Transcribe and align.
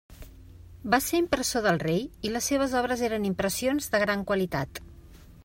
Va 0.93 0.99
ser 1.07 1.19
impressor 1.23 1.63
del 1.65 1.77
rei 1.83 2.01
i 2.29 2.33
les 2.37 2.49
seves 2.53 2.75
obres 2.81 3.05
eren 3.11 3.29
impressions 3.33 3.93
de 3.95 4.03
gran 4.07 4.27
qualitat. 4.33 4.83